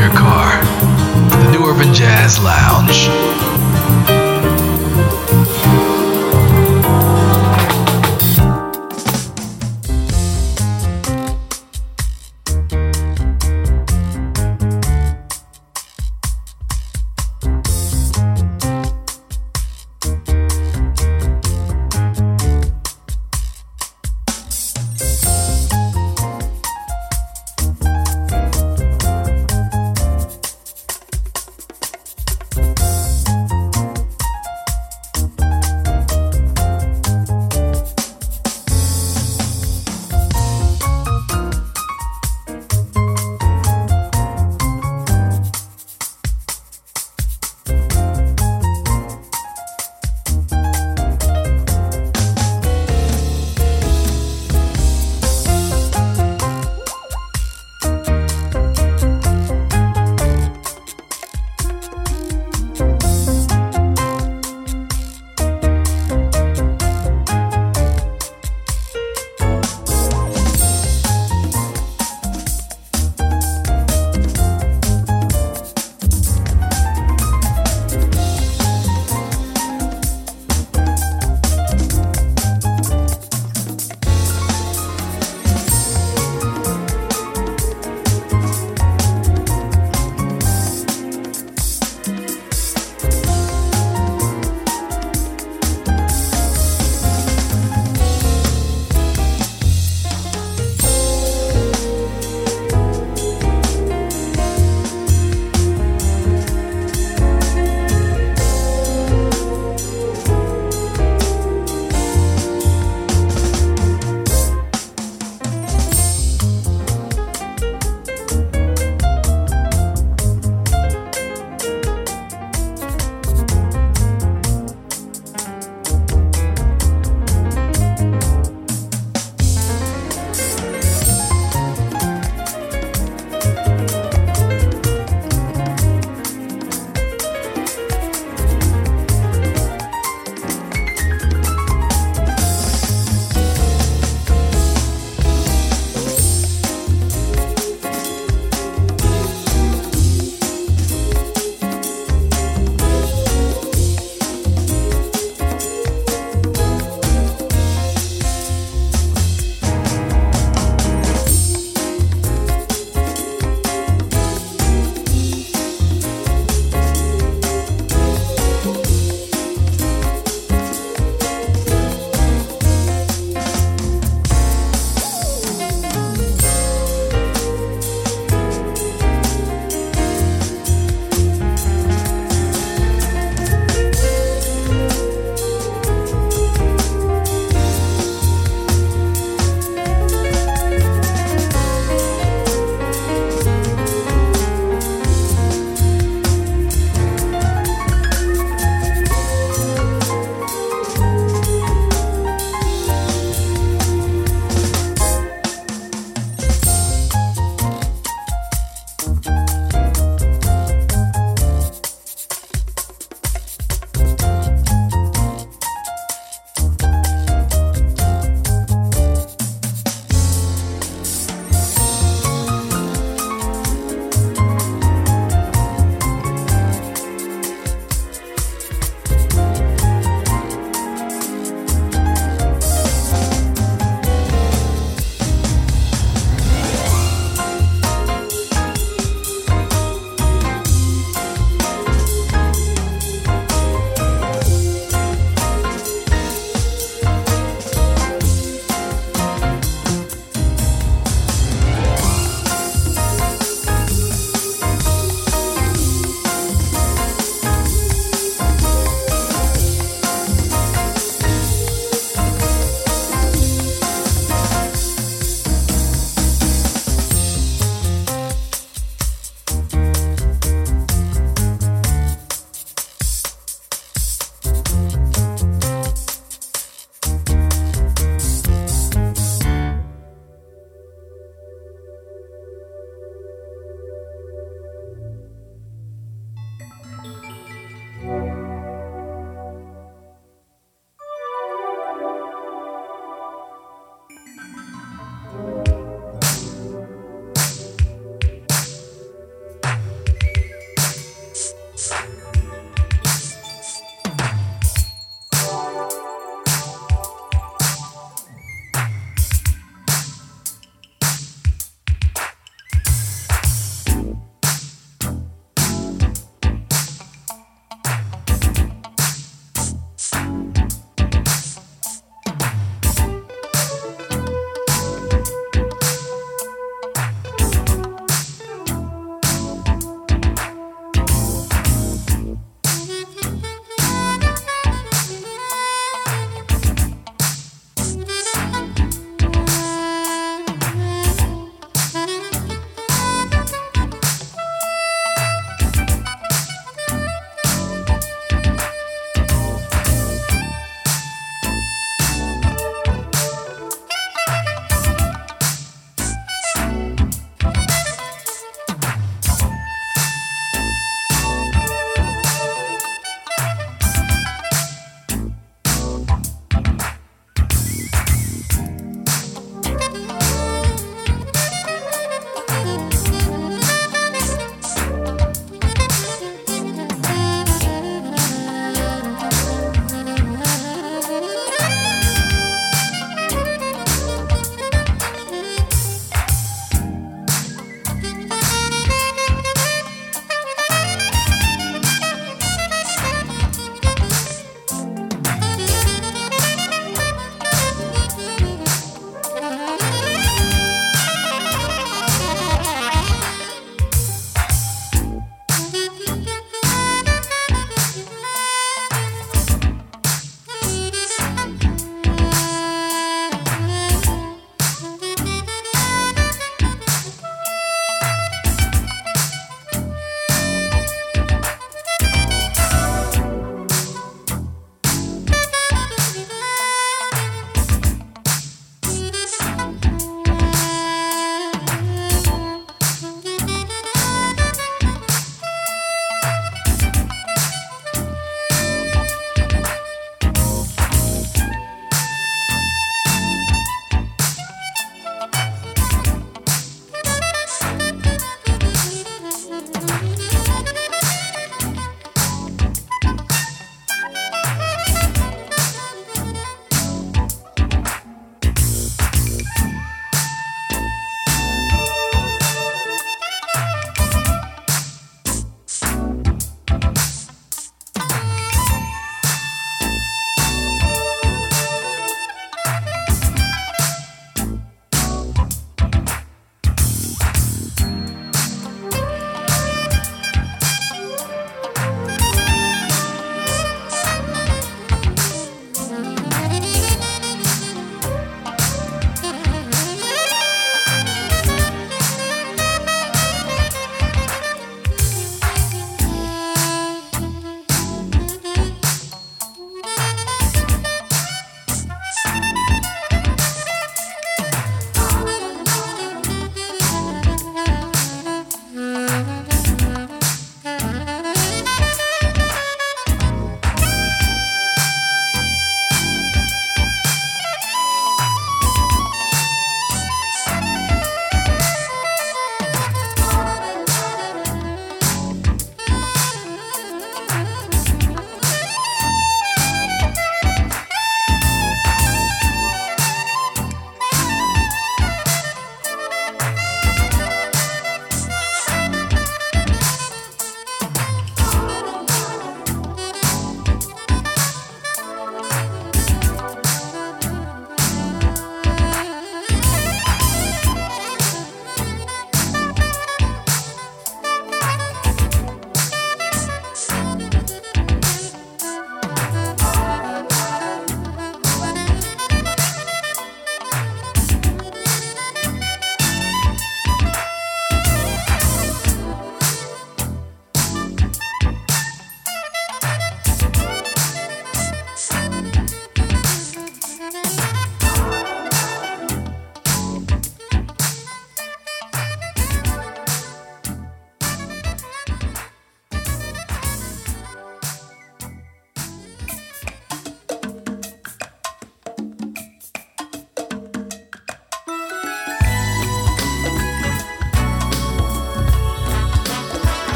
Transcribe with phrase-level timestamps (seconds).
[0.00, 0.62] your car.
[1.42, 3.69] The New Urban Jazz Lounge.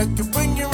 [0.00, 0.69] That could bring you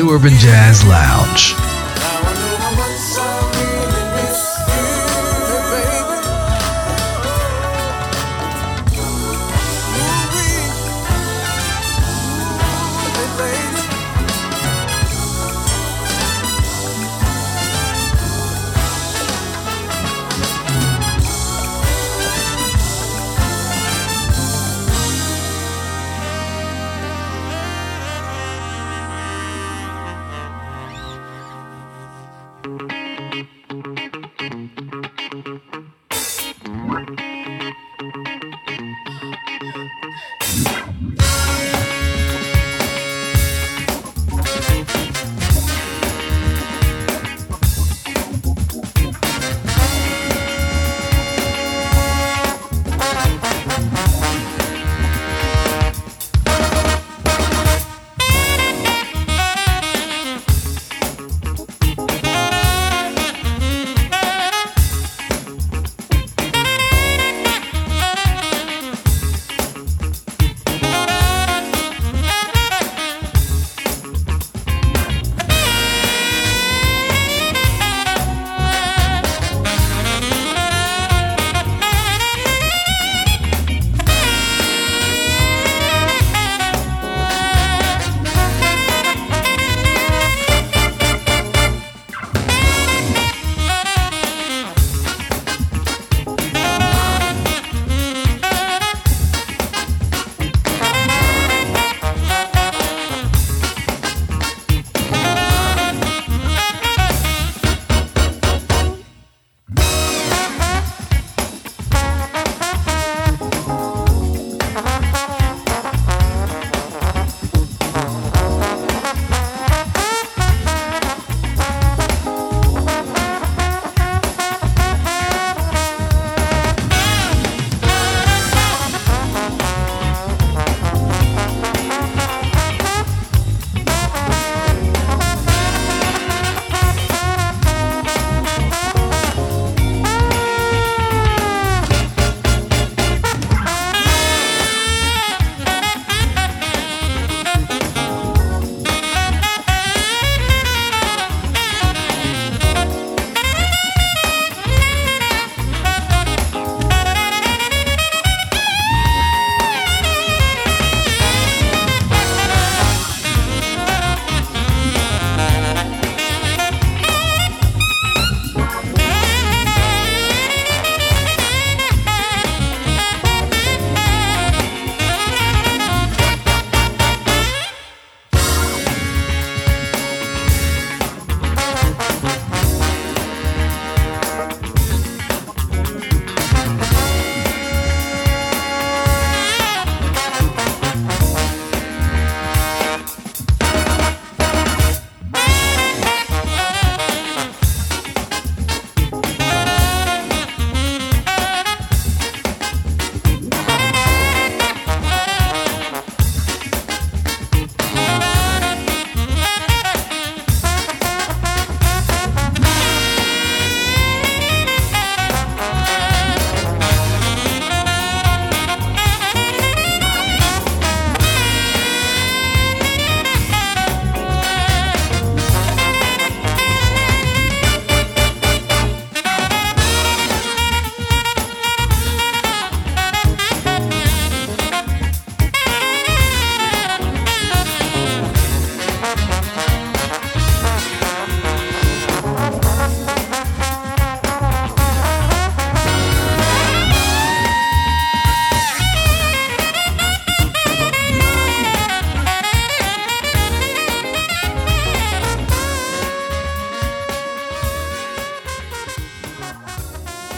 [0.00, 1.69] New Urban Jazz Lounge.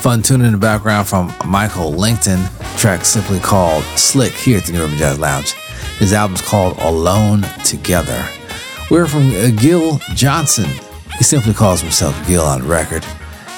[0.02, 2.40] Fun tune in the background from Michael Langton,
[2.76, 5.52] track simply called Slick here at the New Urban Jazz Lounge.
[6.00, 8.20] His album's called Alone Together.
[8.90, 10.68] We're from uh, Gil Johnson.
[11.18, 13.06] He simply calls himself Gil on record.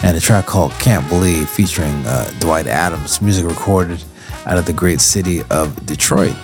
[0.03, 4.05] And a track called Can't Believe featuring uh, Dwight Adams, music recorded
[4.45, 6.37] out of the great city of Detroit.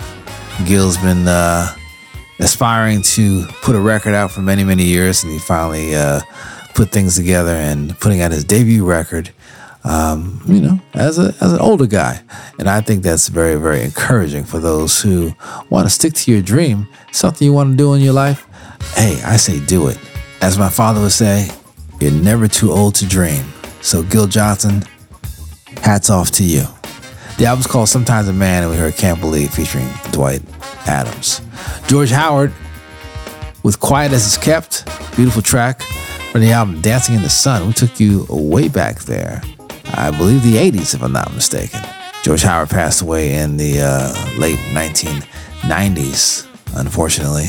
[0.65, 1.75] Gil's been uh,
[2.39, 6.21] aspiring to put a record out for many, many years, and he finally uh,
[6.73, 9.31] put things together and putting out his debut record.
[9.83, 12.21] Um, you know, as a as an older guy,
[12.59, 15.33] and I think that's very, very encouraging for those who
[15.69, 18.45] want to stick to your dream, something you want to do in your life.
[18.95, 19.97] Hey, I say do it.
[20.41, 21.49] As my father would say,
[21.99, 23.43] you're never too old to dream.
[23.81, 24.83] So, Gil Johnson,
[25.81, 26.63] hats off to you.
[27.37, 30.41] The album's called Sometimes a Man, and we heard Can't Believe featuring Dwight
[30.85, 31.41] Adams.
[31.87, 32.53] George Howard
[33.63, 35.81] with Quiet as It's Kept, beautiful track
[36.31, 37.65] from the album Dancing in the Sun.
[37.65, 39.41] We took you way back there.
[39.93, 41.81] I believe the 80s, if I'm not mistaken.
[42.23, 47.47] George Howard passed away in the uh, late 1990s, unfortunately.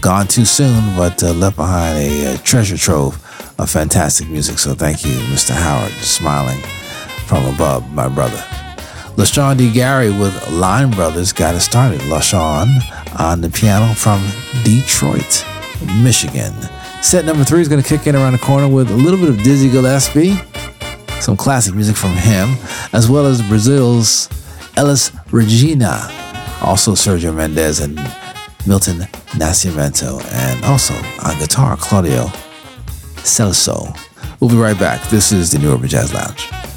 [0.00, 3.14] Gone too soon, but uh, left behind a, a treasure trove
[3.58, 4.58] of fantastic music.
[4.58, 5.54] So thank you, Mr.
[5.54, 6.60] Howard, smiling
[7.26, 8.42] from above, my brother.
[9.16, 9.72] LaShawn D.
[9.72, 12.00] Gary with Line Brothers got it started.
[12.02, 12.68] LaShawn
[13.18, 14.20] on the piano from
[14.64, 15.44] Detroit,
[16.02, 16.52] Michigan.
[17.00, 19.28] Set number three is going to kick in around the corner with a little bit
[19.28, 20.36] of Dizzy Gillespie,
[21.24, 22.54] some classic music from him,
[22.92, 24.28] as well as Brazil's
[24.76, 26.06] Elis Regina,
[26.60, 27.96] also Sergio Mendes and
[28.66, 28.98] Milton
[29.32, 30.92] Nascimento, and also
[31.26, 32.26] on guitar, Claudio
[33.24, 33.98] Celso.
[34.38, 35.02] We'll be right back.
[35.08, 36.73] This is the New Urban Jazz Lounge.